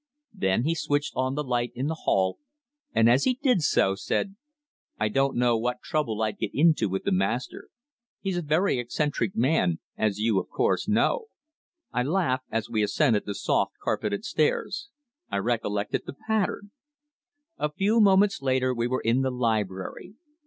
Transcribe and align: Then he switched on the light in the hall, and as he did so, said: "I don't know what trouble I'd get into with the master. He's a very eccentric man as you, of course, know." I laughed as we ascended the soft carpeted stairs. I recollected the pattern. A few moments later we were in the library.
Then 0.33 0.63
he 0.63 0.73
switched 0.73 1.13
on 1.15 1.35
the 1.35 1.43
light 1.43 1.71
in 1.75 1.85
the 1.85 1.93
hall, 1.93 2.39
and 2.91 3.07
as 3.07 3.25
he 3.25 3.35
did 3.35 3.61
so, 3.61 3.93
said: 3.93 4.35
"I 4.99 5.09
don't 5.09 5.37
know 5.37 5.55
what 5.55 5.83
trouble 5.83 6.23
I'd 6.23 6.39
get 6.39 6.49
into 6.55 6.89
with 6.89 7.03
the 7.03 7.11
master. 7.11 7.67
He's 8.19 8.37
a 8.37 8.41
very 8.41 8.79
eccentric 8.79 9.35
man 9.35 9.77
as 9.95 10.17
you, 10.17 10.39
of 10.39 10.49
course, 10.49 10.87
know." 10.87 11.27
I 11.93 12.01
laughed 12.01 12.47
as 12.49 12.67
we 12.67 12.81
ascended 12.81 13.27
the 13.27 13.35
soft 13.35 13.73
carpeted 13.79 14.25
stairs. 14.25 14.89
I 15.29 15.37
recollected 15.37 16.07
the 16.07 16.15
pattern. 16.25 16.71
A 17.59 17.71
few 17.71 17.99
moments 18.01 18.41
later 18.41 18.73
we 18.73 18.87
were 18.87 19.01
in 19.01 19.21
the 19.21 19.29
library. 19.29 20.15